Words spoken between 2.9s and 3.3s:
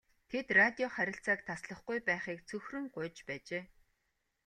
гуйж